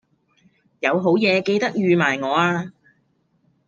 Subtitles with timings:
[0.79, 2.71] 有好嘢記得預埋我呀